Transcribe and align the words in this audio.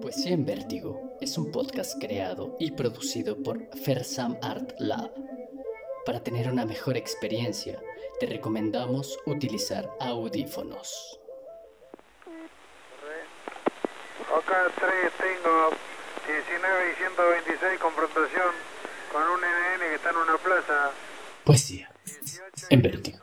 Poesía 0.00 0.32
en 0.32 0.44
Vértigo 0.44 1.16
es 1.20 1.36
un 1.38 1.50
podcast 1.50 2.00
creado 2.00 2.56
y 2.60 2.70
producido 2.70 3.42
por 3.42 3.58
Fersam 3.84 4.36
Art 4.42 4.72
Lab. 4.78 5.10
Para 6.06 6.22
tener 6.22 6.50
una 6.50 6.64
mejor 6.64 6.96
experiencia, 6.96 7.80
te 8.20 8.26
recomendamos 8.26 9.18
utilizar 9.26 9.90
audífonos. 10.00 11.20
Acá 14.36 14.70
3 14.78 15.12
tengo 15.18 15.70
19 16.26 16.92
y 16.92 16.94
126 16.94 17.80
confrontación 17.80 18.52
con 19.12 19.22
un 19.22 19.40
NN 19.40 19.80
que 19.80 19.94
está 19.94 20.10
en 20.10 20.16
una 20.16 20.36
plaza. 20.38 20.90
Poesía 21.44 21.90
en 22.70 22.82
Vértigo. 22.82 23.17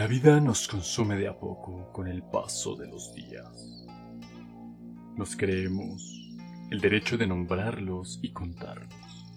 La 0.00 0.06
vida 0.06 0.40
nos 0.40 0.66
consume 0.66 1.14
de 1.16 1.28
a 1.28 1.38
poco 1.38 1.92
con 1.92 2.08
el 2.08 2.22
paso 2.22 2.74
de 2.74 2.88
los 2.88 3.12
días. 3.12 3.86
Nos 5.14 5.36
creemos 5.36 6.38
el 6.70 6.80
derecho 6.80 7.18
de 7.18 7.26
nombrarlos 7.26 8.18
y 8.22 8.32
contarlos. 8.32 9.28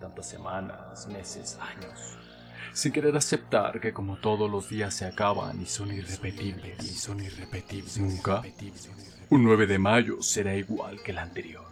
Tantas 0.00 0.28
semanas, 0.28 1.06
meses, 1.06 1.56
años, 1.60 2.18
sin 2.72 2.90
querer 2.90 3.16
aceptar 3.16 3.80
que 3.80 3.92
como 3.92 4.16
todos 4.16 4.50
los 4.50 4.68
días 4.68 4.94
se 4.94 5.04
acaban 5.04 5.62
y 5.62 5.66
son 5.66 5.92
irrepetibles, 5.92 6.82
y 6.82 6.88
son 6.96 7.20
irrepetibles, 7.20 7.98
nunca 7.98 8.42
un 9.28 9.44
9 9.44 9.68
de 9.68 9.78
mayo 9.78 10.22
será 10.22 10.56
igual 10.56 11.00
que 11.04 11.12
el 11.12 11.18
anterior. 11.18 11.70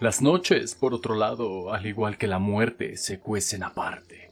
Las 0.00 0.20
noches, 0.20 0.74
por 0.74 0.94
otro 0.94 1.14
lado, 1.14 1.72
al 1.72 1.86
igual 1.86 2.18
que 2.18 2.26
la 2.26 2.40
muerte, 2.40 2.96
se 2.96 3.20
cuecen 3.20 3.62
aparte. 3.62 4.27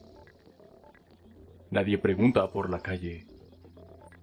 Nadie 1.69 1.97
pregunta 1.97 2.49
por 2.49 2.69
la 2.69 2.79
calle, 2.79 3.25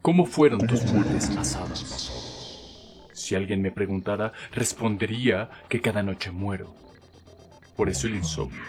¿cómo 0.01 0.25
fueron 0.27 0.67
tus 0.67 0.85
muertes 0.93 1.29
pasadas? 1.29 3.11
Si 3.13 3.35
alguien 3.35 3.63
me 3.63 3.71
preguntara, 3.71 4.33
respondería 4.53 5.51
que 5.69 5.81
cada 5.81 6.03
noche 6.03 6.31
muero. 6.31 6.75
Por 7.77 7.89
eso 7.89 8.07
el 8.07 8.17
insomnio 8.17 8.63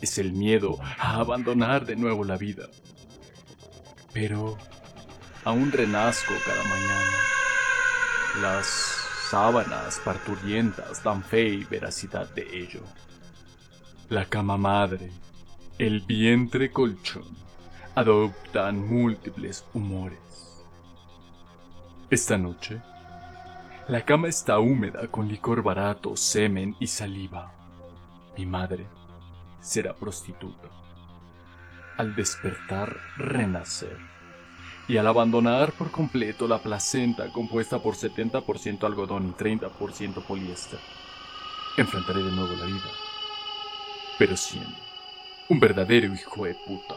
es 0.00 0.18
el 0.18 0.32
miedo 0.32 0.78
a 0.98 1.20
abandonar 1.20 1.86
de 1.86 1.96
nuevo 1.96 2.24
la 2.24 2.36
vida. 2.36 2.68
Pero 4.12 4.58
aún 5.44 5.70
renazco 5.70 6.34
cada 6.44 6.62
mañana. 6.64 7.16
Las 8.42 8.66
sábanas 9.30 10.00
parturientas 10.04 11.02
dan 11.02 11.22
fe 11.22 11.48
y 11.48 11.64
veracidad 11.64 12.28
de 12.34 12.42
ello. 12.52 12.82
La 14.08 14.24
cama 14.26 14.56
madre, 14.58 15.10
el 15.78 16.00
vientre 16.00 16.70
colchón, 16.70 17.36
adoptan 17.94 18.88
múltiples 18.88 19.66
humores. 19.74 20.64
Esta 22.08 22.38
noche, 22.38 22.80
la 23.86 24.02
cama 24.04 24.28
está 24.28 24.58
húmeda 24.58 25.08
con 25.08 25.28
licor 25.28 25.62
barato, 25.62 26.16
semen 26.16 26.74
y 26.80 26.86
saliva. 26.86 27.52
Mi 28.36 28.46
madre 28.46 28.86
será 29.60 29.94
prostituta. 29.94 30.68
Al 31.98 32.14
despertar, 32.14 32.96
renacer. 33.18 33.98
Y 34.88 34.96
al 34.96 35.06
abandonar 35.06 35.72
por 35.72 35.90
completo 35.90 36.48
la 36.48 36.58
placenta 36.58 37.30
compuesta 37.30 37.78
por 37.78 37.94
70% 37.94 38.84
algodón 38.84 39.28
y 39.28 39.32
30% 39.32 40.26
poliéster, 40.26 40.80
enfrentaré 41.76 42.22
de 42.22 42.32
nuevo 42.32 42.54
la 42.56 42.66
vida. 42.66 42.90
Pero 44.18 44.36
siendo 44.36 44.76
un 45.50 45.60
verdadero 45.60 46.12
hijo 46.14 46.46
de 46.46 46.54
puta. 46.54 46.96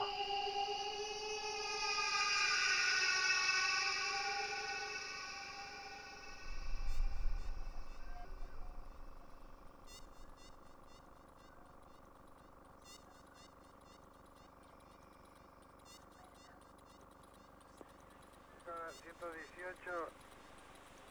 118 19.20 20.09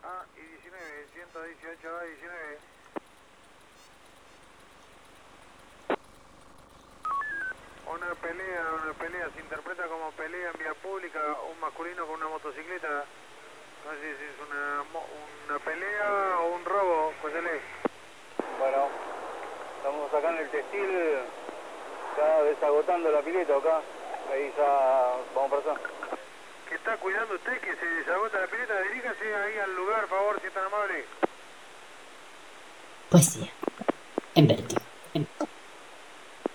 A 0.05 0.25
y 0.37 0.41
19, 0.41 1.07
118 1.15 1.99
A 1.99 2.05
y 2.05 2.09
19. 2.11 2.59
Una 7.87 8.15
pelea, 8.15 8.63
una 8.83 8.93
pelea, 8.95 9.31
se 9.35 9.41
interpreta 9.41 9.87
como 9.87 10.11
pelea 10.13 10.51
en 10.51 10.59
vía 10.59 10.75
pública, 10.75 11.21
un 11.51 11.61
masculino 11.61 12.07
con 12.07 12.17
una 12.17 12.29
motocicleta. 12.29 13.05
No 13.85 13.91
sé 13.93 14.17
si 14.17 14.25
es 14.25 14.39
una, 14.49 14.85
una 15.49 15.59
pelea 15.65 16.39
o 16.41 16.55
un 16.55 16.65
robo, 16.65 17.13
él 17.25 17.47
es. 17.47 17.63
Bueno, 18.59 18.89
estamos 19.77 20.13
acá 20.13 20.31
en 20.31 20.39
el 20.39 20.51
textil, 20.51 21.19
ya 22.17 22.43
desagotando 22.43 23.11
la 23.11 23.23
pileta 23.23 23.57
acá. 23.57 23.81
Ahí 24.31 24.53
ya 24.57 25.17
vamos 25.35 25.63
para. 25.63 25.94
¿Qué 27.05 27.11
está 27.11 27.27
cuidando 27.27 27.35
usted 27.35 27.61
que 27.61 27.77
se 27.77 27.87
desagota 27.87 28.41
la 28.41 28.47
pileta? 28.47 28.81
Diríjase 28.81 29.35
ahí 29.35 29.59
al 29.59 29.77
lugar, 29.77 30.07
por 30.07 30.19
favor, 30.19 30.41
si 30.41 30.47
es 30.47 30.55
tan 30.55 30.65
amable. 30.65 31.05
Poesía 33.11 33.53
en 34.35 34.49
Vértigo. 34.49 34.81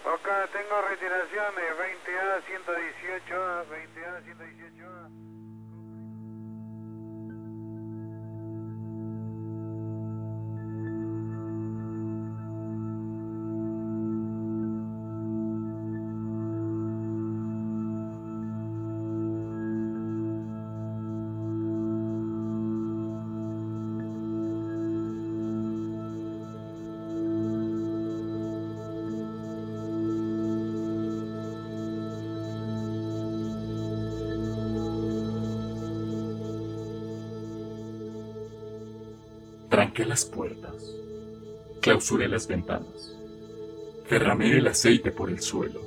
Acá 0.06 0.48
tengo 0.52 0.82
retiración 0.90 1.56
de 1.56 1.62
20A, 1.78 2.42
118A, 2.50 3.66
20A, 3.70 4.24
118A. 4.26 5.29
Tranqué 39.70 40.04
las 40.04 40.26
puertas, 40.26 40.96
clausuré 41.80 42.28
las 42.28 42.48
ventanas, 42.48 43.16
derramé 44.10 44.58
el 44.58 44.66
aceite 44.66 45.12
por 45.12 45.30
el 45.30 45.42
suelo. 45.42 45.80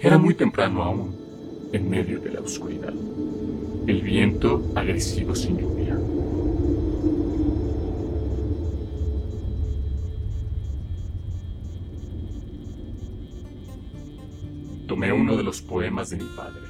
Era 0.00 0.18
muy 0.18 0.34
temprano 0.34 0.84
aún, 0.84 1.70
en 1.72 1.90
medio 1.90 2.20
de 2.20 2.30
la 2.30 2.40
oscuridad. 2.40 2.94
El 3.88 4.02
viento 4.02 4.70
agresivo 4.76 5.34
sin 5.34 5.58
lluvia. 5.58 5.98
Tomé 14.86 15.12
uno 15.12 15.36
de 15.36 15.42
los 15.42 15.60
poemas 15.60 16.10
de 16.10 16.18
mi 16.18 16.28
padre, 16.36 16.62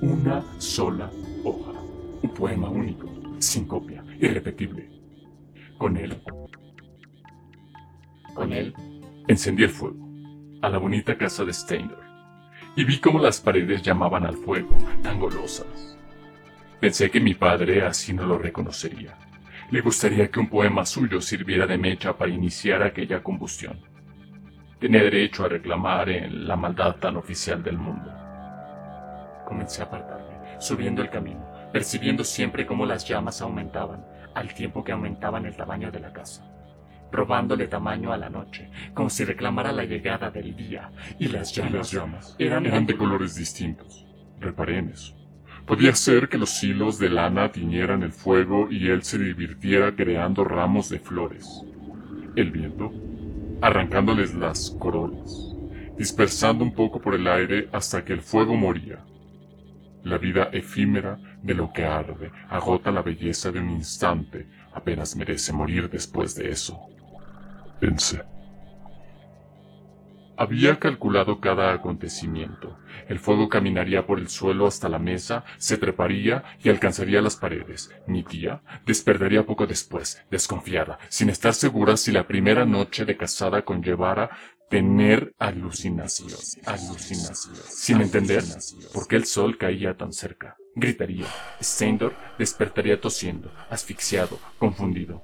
una 0.00 0.44
sola 0.58 1.10
hoja, 1.42 1.72
un 2.22 2.30
poema 2.30 2.68
único, 2.70 3.08
sin 3.40 3.64
copia, 3.64 4.04
irrepetible. 4.20 5.05
Con 5.78 5.96
él, 5.96 6.22
con 8.34 8.52
él, 8.52 8.74
encendí 9.28 9.64
el 9.64 9.70
fuego 9.70 10.08
a 10.62 10.68
la 10.68 10.78
bonita 10.78 11.16
casa 11.18 11.44
de 11.44 11.52
Steiner 11.52 11.98
y 12.76 12.84
vi 12.84 12.98
cómo 12.98 13.18
las 13.18 13.40
paredes 13.40 13.82
llamaban 13.82 14.24
al 14.26 14.36
fuego, 14.36 14.76
tan 15.02 15.18
golosas. 15.18 15.98
Pensé 16.80 17.10
que 17.10 17.20
mi 17.20 17.34
padre 17.34 17.84
así 17.84 18.12
no 18.12 18.26
lo 18.26 18.38
reconocería. 18.38 19.16
Le 19.70 19.80
gustaría 19.80 20.30
que 20.30 20.40
un 20.40 20.48
poema 20.48 20.84
suyo 20.84 21.20
sirviera 21.20 21.66
de 21.66 21.78
mecha 21.78 22.16
para 22.16 22.30
iniciar 22.30 22.82
aquella 22.82 23.22
combustión. 23.22 23.80
Tenía 24.78 25.02
derecho 25.02 25.44
a 25.44 25.48
reclamar 25.48 26.10
en 26.10 26.46
la 26.46 26.56
maldad 26.56 26.96
tan 26.96 27.16
oficial 27.16 27.62
del 27.62 27.78
mundo. 27.78 28.12
Comencé 29.46 29.82
a 29.82 29.86
apartarme, 29.86 30.60
subiendo 30.60 31.00
el 31.00 31.08
camino, 31.08 31.44
percibiendo 31.72 32.24
siempre 32.24 32.66
cómo 32.66 32.84
las 32.84 33.08
llamas 33.08 33.40
aumentaban, 33.40 34.04
al 34.36 34.54
tiempo 34.54 34.84
que 34.84 34.92
aumentaban 34.92 35.46
el 35.46 35.56
tamaño 35.56 35.90
de 35.92 36.00
la 36.00 36.12
casa. 36.12 36.44
robándole 37.12 37.68
tamaño 37.68 38.12
a 38.12 38.18
la 38.18 38.30
noche, 38.30 38.70
como 38.94 39.10
si 39.10 39.24
reclamara 39.24 39.72
la 39.72 39.84
llegada 39.84 40.30
del 40.30 40.54
día. 40.56 40.92
Y 41.18 41.28
las 41.28 41.52
Y 41.58 41.62
llamas, 41.62 41.72
las 41.72 41.90
llamas 41.92 42.36
eran, 42.38 42.66
eran 42.66 42.86
de 42.86 42.96
colores 42.96 43.34
distintos. 43.36 44.06
Reparé 44.40 44.78
en 44.78 44.90
eso. 44.90 45.14
Podía 45.66 45.94
ser 45.94 46.28
que 46.28 46.38
los 46.38 46.62
hilos 46.62 46.98
de 46.98 47.10
lana 47.10 47.52
tiñeran 47.52 48.02
el 48.02 48.12
fuego 48.12 48.68
y 48.70 48.88
él 48.88 49.02
se 49.02 49.18
divirtiera 49.18 49.94
creando 49.96 50.44
ramos 50.44 50.88
de 50.90 51.00
flores. 51.00 51.64
El 52.36 52.50
viento, 52.52 52.92
arrancándoles 53.62 54.34
las 54.34 54.70
corolas, 54.78 55.56
dispersando 55.96 56.64
un 56.64 56.74
poco 56.74 57.00
por 57.00 57.14
el 57.14 57.26
aire 57.28 57.68
hasta 57.72 58.04
que 58.04 58.12
el 58.12 58.22
fuego 58.22 58.56
moría. 58.56 59.04
La 60.06 60.18
vida 60.18 60.50
efímera 60.52 61.18
de 61.42 61.52
lo 61.52 61.72
que 61.72 61.84
arde 61.84 62.30
agota 62.48 62.92
la 62.92 63.02
belleza 63.02 63.50
de 63.50 63.58
un 63.58 63.70
instante, 63.70 64.46
apenas 64.72 65.16
merece 65.16 65.52
morir 65.52 65.90
después 65.90 66.36
de 66.36 66.48
eso. 66.48 66.78
Pensé. 67.80 68.35
Había 70.36 70.78
calculado 70.78 71.40
cada 71.40 71.72
acontecimiento. 71.72 72.78
El 73.08 73.18
fuego 73.18 73.48
caminaría 73.48 74.06
por 74.06 74.18
el 74.18 74.28
suelo 74.28 74.66
hasta 74.66 74.88
la 74.88 74.98
mesa, 74.98 75.44
se 75.58 75.78
treparía 75.78 76.44
y 76.62 76.68
alcanzaría 76.68 77.22
las 77.22 77.36
paredes. 77.36 77.90
Mi 78.06 78.22
tía 78.22 78.62
despertaría 78.84 79.46
poco 79.46 79.66
después, 79.66 80.22
desconfiada, 80.30 80.98
sin 81.08 81.30
estar 81.30 81.54
segura 81.54 81.96
si 81.96 82.12
la 82.12 82.26
primera 82.26 82.64
noche 82.64 83.04
de 83.04 83.16
casada 83.16 83.62
conllevara 83.62 84.30
tener 84.68 85.34
alucinaciones, 85.38 86.58
alucinaciones, 86.66 87.62
sin 87.68 88.00
entender 88.00 88.42
por 88.92 89.06
qué 89.06 89.16
el 89.16 89.24
sol 89.24 89.56
caía 89.58 89.96
tan 89.96 90.12
cerca. 90.12 90.56
Gritaría. 90.74 91.26
Steindor 91.62 92.14
despertaría 92.38 93.00
tosiendo, 93.00 93.50
asfixiado, 93.70 94.38
confundido. 94.58 95.22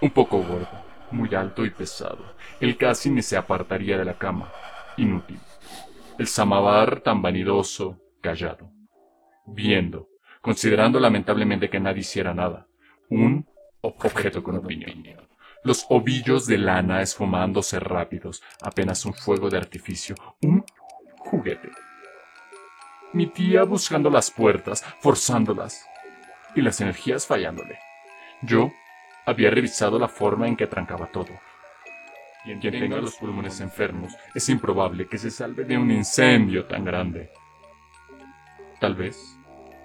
Un 0.00 0.10
poco 0.10 0.38
gordo, 0.38 0.84
muy 1.10 1.34
alto 1.34 1.64
y 1.64 1.70
pesado. 1.70 2.34
Él 2.60 2.76
casi 2.76 3.10
ni 3.10 3.22
se 3.22 3.36
apartaría 3.36 3.98
de 3.98 4.04
la 4.04 4.18
cama. 4.18 4.52
Inútil. 4.96 5.40
El 6.18 6.26
samavar 6.26 7.00
tan 7.00 7.22
vanidoso, 7.22 8.00
callado. 8.20 8.72
Viendo, 9.46 10.08
considerando 10.40 10.98
lamentablemente 11.00 11.70
que 11.70 11.80
nadie 11.80 12.00
hiciera 12.00 12.34
nada. 12.34 12.66
Un 13.08 13.46
objeto 13.80 14.42
con 14.42 14.56
opinión. 14.56 15.04
Los 15.64 15.86
ovillos 15.88 16.46
de 16.46 16.58
lana 16.58 17.02
esfumándose 17.02 17.80
rápidos, 17.80 18.42
apenas 18.62 19.04
un 19.04 19.14
fuego 19.14 19.50
de 19.50 19.58
artificio. 19.58 20.14
Un 20.42 20.64
juguete. 21.18 21.70
Mi 23.12 23.26
tía 23.26 23.64
buscando 23.64 24.10
las 24.10 24.30
puertas, 24.30 24.84
forzándolas, 25.00 25.84
y 26.54 26.62
las 26.62 26.80
energías 26.80 27.26
fallándole. 27.26 27.78
Yo 28.42 28.70
había 29.28 29.50
revisado 29.50 29.98
la 29.98 30.08
forma 30.08 30.48
en 30.48 30.56
que 30.56 30.66
trancaba 30.66 31.12
todo. 31.12 31.28
Quien 32.44 32.60
tenga 32.60 32.96
los 32.96 33.16
pulmones 33.16 33.60
enfermos, 33.60 34.16
es 34.34 34.48
improbable 34.48 35.06
que 35.06 35.18
se 35.18 35.30
salve 35.30 35.64
de 35.64 35.76
un 35.76 35.90
incendio 35.90 36.64
tan 36.64 36.82
grande. 36.82 37.28
Tal 38.80 38.94
vez 38.94 39.38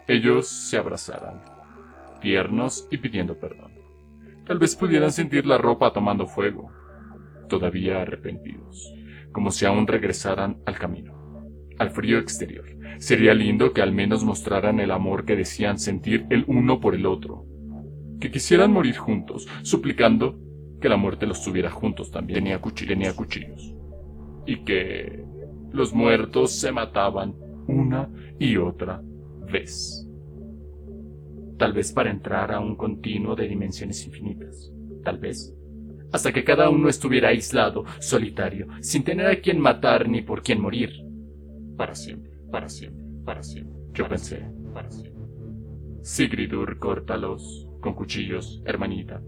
ellos 0.07 0.48
se 0.48 0.78
abrazaran, 0.78 1.44
tiernos 2.22 2.88
y 2.90 3.00
pidiendo 3.00 3.38
perdón. 3.38 3.74
Tal 4.45 4.60
vez 4.60 4.78
pudieran 4.78 5.12
sentir 5.12 5.46
la 5.46 5.57
ropa 5.57 5.92
tomando 5.92 6.25
fuego, 6.25 6.72
todavía 7.50 8.01
arrepentidos, 8.01 8.94
como 9.34 9.51
si 9.51 9.66
aún 9.66 9.88
regresaran 9.88 10.62
al 10.66 10.80
camino, 10.80 11.50
al 11.80 11.92
frío 11.92 12.18
exterior. 12.18 12.66
Sería 12.98 13.34
lindo 13.34 13.74
que 13.74 13.81
al 13.81 13.92
menos 13.92 14.24
mostraran 14.24 14.80
el 14.80 14.92
amor 14.92 15.25
que 15.25 15.36
decían 15.36 15.80
sentir 15.80 16.28
el 16.30 16.46
uno 16.48 16.80
por 16.80 16.96
el 16.96 17.06
otro, 17.06 17.46
que 18.19 18.31
quisieran 18.31 18.71
morir 18.71 18.98
juntos, 18.98 19.48
suplicando 19.63 20.39
que 20.80 20.89
la 20.89 20.98
muerte 20.98 21.25
los 21.25 21.44
tuviera 21.44 21.69
juntos 21.71 22.12
también. 22.12 22.39
Tenía, 22.39 22.62
cuchi- 22.62 22.88
tenía 22.88 23.15
cuchillos. 23.15 23.75
Y 24.45 24.63
que 24.63 25.24
los 25.71 25.94
muertos 25.94 26.51
se 26.51 26.71
mataban 26.71 27.33
una 27.68 28.10
y 28.39 28.57
otra 28.57 29.01
vez. 29.51 30.07
Tal 31.57 31.74
vez 31.74 31.92
para 31.94 32.12
entrar 32.12 32.51
a 32.51 32.60
un 32.60 32.75
continuo 32.75 33.36
de 33.36 33.48
dimensiones 33.48 34.06
infinitas. 34.06 34.71
Tal 35.04 35.18
vez. 35.19 35.56
Hasta 36.12 36.31
que 36.31 36.44
cada 36.44 36.69
uno 36.69 36.89
estuviera 36.89 37.30
aislado, 37.30 37.86
solitario, 38.00 38.68
sin 38.81 39.04
tener 39.04 39.27
a 39.27 39.39
quien 39.42 39.60
matar 39.60 40.07
ni 40.07 40.21
por 40.21 40.44
quien 40.44 40.62
morir. 40.62 40.92
Para 41.77 41.95
siempre, 41.95 42.31
para 42.51 42.69
siempre, 42.69 43.04
para 43.25 43.42
siempre. 43.42 43.74
Yo 43.94 44.07
pensé, 44.07 44.45
para 44.74 44.92
siempre. 44.92 45.24
Sigridur, 46.01 46.77
córtalos 46.80 47.68
con 47.83 47.94
cuchillos, 47.94 48.63
hermanita. 48.65 49.21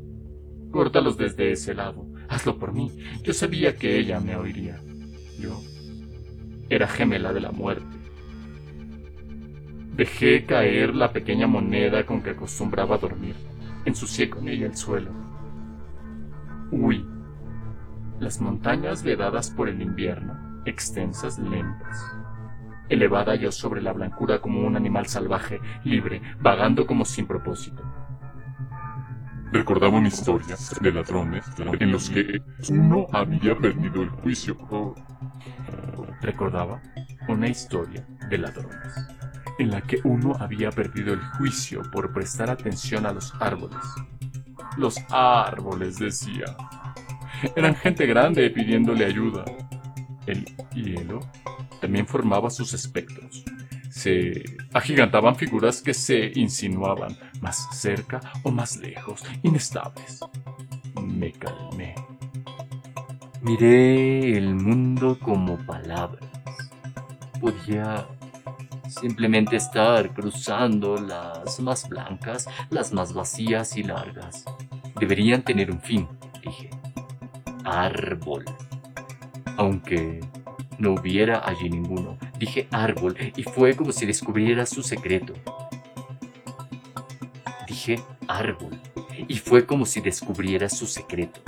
Córtalos 0.72 1.18
desde 1.18 1.52
ese 1.52 1.76
lado. 1.76 2.08
Hazlo 2.28 2.58
por 2.58 2.74
mí. 2.74 2.92
Yo 3.22 3.34
sabía 3.34 3.76
que 3.76 4.00
ella 4.00 4.20
me 4.20 4.36
oiría. 4.36 4.82
Yo 5.38 5.62
era 6.70 6.88
gemela 6.88 7.32
de 7.34 7.42
la 7.42 7.52
muerte. 7.52 7.86
Dejé 9.96 10.46
caer 10.46 10.96
la 10.96 11.14
pequeña 11.14 11.48
moneda 11.48 12.06
con 12.06 12.24
que 12.24 12.32
acostumbraba 12.32 12.98
dormir. 12.98 13.36
Ensucié 13.86 14.30
con 14.30 14.48
ella 14.48 14.66
el 14.66 14.76
suelo. 14.76 15.12
Huí. 16.72 17.06
Las 18.20 18.42
montañas 18.42 19.04
vedadas 19.04 19.52
por 19.52 19.68
el 19.68 19.82
invierno, 19.82 20.64
extensas, 20.66 21.38
lentas. 21.38 22.02
Elevada 22.88 23.36
yo 23.36 23.52
sobre 23.52 23.82
la 23.82 23.94
blancura 23.94 24.40
como 24.40 24.66
un 24.66 24.76
animal 24.76 25.08
salvaje, 25.08 25.60
libre, 25.84 26.22
vagando 26.40 26.88
como 26.88 27.04
sin 27.04 27.28
propósito. 27.28 27.84
Recordaba 29.52 29.98
una 29.98 30.08
historia 30.08 30.56
de 30.82 30.92
ladrones 30.92 31.46
en 31.80 31.92
los 31.92 32.10
que 32.10 32.42
uno 32.70 33.08
había 33.12 33.56
perdido 33.58 34.04
el 34.04 34.10
juicio. 34.10 34.58
Recordaba 36.22 36.82
una 37.28 37.48
historia 37.48 38.06
de 38.30 38.38
ladrones 38.38 38.94
en 39.58 39.72
la 39.72 39.82
que 39.82 40.00
uno 40.04 40.36
había 40.40 40.72
perdido 40.72 41.14
el 41.14 41.20
juicio 41.20 41.82
por 41.92 42.12
prestar 42.12 42.50
atención 42.50 43.06
a 43.06 43.14
los 43.14 43.34
árboles. 43.40 43.80
Los 44.78 44.98
árboles, 45.10 45.98
decía. 45.98 46.46
Eran 47.56 47.76
gente 47.76 48.06
grande 48.06 48.50
pidiéndole 48.50 49.06
ayuda. 49.06 49.46
El 50.26 50.46
hielo 50.74 51.20
también 51.80 52.08
formaba 52.08 52.50
sus 52.50 52.74
espectros. 52.74 53.46
Se 54.06 54.44
agigantaban 54.72 55.36
figuras 55.36 55.82
que 55.82 55.92
se 55.92 56.32
insinuaban 56.36 57.18
más 57.42 57.68
cerca 57.72 58.20
o 58.44 58.52
más 58.52 58.78
lejos, 58.78 59.24
inestables. 59.42 60.20
Me 61.02 61.32
calmé. 61.32 61.96
Miré 63.42 64.38
el 64.38 64.54
mundo 64.54 65.18
como 65.20 65.58
palabras. 65.66 66.24
Podía 67.42 68.06
simplemente 68.88 69.56
estar 69.56 70.14
cruzando 70.14 70.98
las 70.98 71.60
más 71.60 71.90
blancas, 71.90 72.48
las 72.70 72.94
más 72.94 73.12
vacías 73.12 73.76
y 73.76 73.82
largas. 73.82 74.46
Deberían 75.00 75.42
tener 75.42 75.72
un 75.72 75.82
fin, 75.82 76.08
dije. 76.44 76.70
Árbol. 77.64 78.46
Aunque 79.58 80.20
no 80.78 80.92
hubiera 80.94 81.42
allí 81.44 81.72
ninguno, 81.72 82.20
dije 82.38 82.68
árbol 82.72 83.16
y 83.36 83.44
fue 83.44 83.76
como 83.76 83.92
si 83.92 84.06
descubriera 84.06 84.66
su 84.66 84.84
secreto. 84.84 85.34
Dije 87.68 88.00
árbol 88.28 88.80
y 89.28 89.38
fue 89.38 89.66
como 89.66 89.86
si 89.86 90.02
descubriera 90.02 90.70
su 90.70 90.86
secreto. 90.86 91.42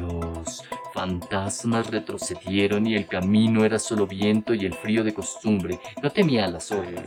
Los 0.00 0.64
fantasmas 0.94 1.90
retrocedieron 1.90 2.86
y 2.86 2.94
el 2.94 3.06
camino 3.06 3.64
era 3.64 3.78
solo 3.78 4.06
viento 4.06 4.54
y 4.54 4.66
el 4.66 4.74
frío 4.74 5.04
de 5.04 5.14
costumbre. 5.14 5.80
No 6.02 6.10
temía 6.10 6.46
a 6.46 6.48
las 6.48 6.70
horas. 6.72 7.04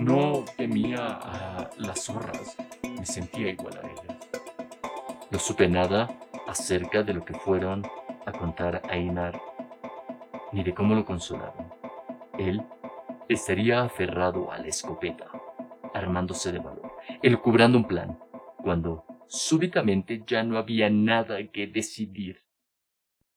No 0.00 0.44
temía 0.56 1.06
a 1.06 1.70
las 1.78 2.04
zorras. 2.04 2.56
Me 2.82 3.06
sentía 3.06 3.50
igual 3.50 3.78
a 3.78 3.86
ellas. 3.86 4.16
No 5.30 5.38
supe 5.38 5.68
nada 5.68 6.10
acerca 6.46 7.02
de 7.02 7.14
lo 7.14 7.24
que 7.24 7.34
fueron 7.34 7.86
a 8.26 8.32
contar 8.32 8.82
a 8.88 8.94
Einar, 8.94 9.40
ni 10.52 10.62
de 10.62 10.74
cómo 10.74 10.94
lo 10.94 11.04
consolaron. 11.04 11.72
Él 12.38 12.62
estaría 13.28 13.82
aferrado 13.82 14.52
a 14.52 14.58
la 14.58 14.66
escopeta, 14.66 15.30
armándose 15.94 16.52
de 16.52 16.58
valor, 16.58 16.92
elucubrando 17.22 17.78
un 17.78 17.86
plan, 17.86 18.18
cuando 18.58 19.04
súbitamente 19.26 20.22
ya 20.26 20.42
no 20.42 20.58
había 20.58 20.90
nada 20.90 21.38
que 21.50 21.66
decidir. 21.66 22.44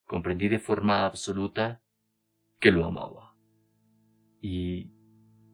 Comprendí 0.05 0.49
de 0.49 0.59
forma 0.59 1.05
absoluta 1.05 1.81
que 2.59 2.71
lo 2.71 2.85
amaba. 2.85 3.35
Y 4.41 4.91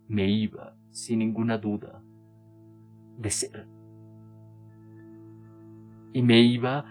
me 0.07 0.29
iba, 0.29 0.75
sin 0.89 1.19
ninguna 1.19 1.57
duda, 1.57 2.03
de 3.17 3.29
ser. 3.29 3.67
Y 6.13 6.21
me 6.21 6.41
iba 6.41 6.83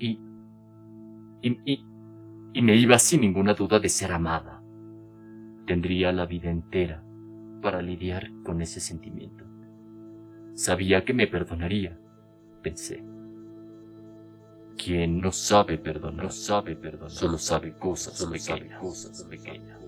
y, 0.00 0.18
y, 1.42 1.60
y, 1.64 1.91
y 2.52 2.62
me 2.62 2.76
iba 2.76 2.98
sin 2.98 3.22
ninguna 3.22 3.54
duda 3.54 3.78
de 3.78 3.88
ser 3.88 4.12
amada. 4.12 4.62
Tendría 5.66 6.12
la 6.12 6.26
vida 6.26 6.50
entera 6.50 7.02
para 7.62 7.80
lidiar 7.80 8.30
con 8.44 8.60
ese 8.60 8.80
sentimiento. 8.80 9.44
Sabía 10.54 11.04
que 11.04 11.14
me 11.14 11.26
perdonaría, 11.26 11.98
pensé. 12.62 13.04
quien 14.76 15.20
no 15.20 15.30
sabe 15.30 15.78
perdonar, 15.78 16.24
no 16.24 16.30
sabe 16.30 16.74
perdonar, 16.74 17.10
solo 17.10 17.38
sabe 17.38 17.72
cosas, 17.74 18.18
solo 18.18 18.36
sabe 18.38 18.68
cosas 18.80 19.22
pequeñas. 19.24 19.80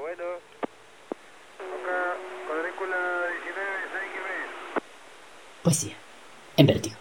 bueno. 0.00 0.51
Cuadrícula 2.82 2.98
19, 3.44 3.70
6 3.92 4.12
que 4.12 4.20
ves. 4.26 4.82
Poesía. 5.62 5.96
En 6.56 6.66
vértigo. 6.66 6.96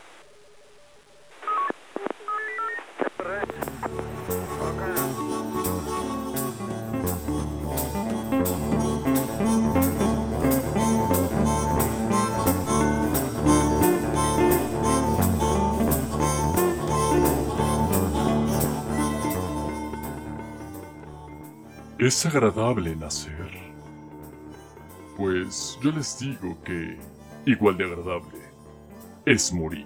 Es 21.97 22.25
agradable 22.25 22.95
nacer. 22.95 23.60
Pues 25.21 25.77
yo 25.83 25.91
les 25.91 26.17
digo 26.17 26.57
que 26.63 26.97
igual 27.45 27.77
de 27.77 27.83
agradable 27.83 28.39
es 29.27 29.53
morir. 29.53 29.85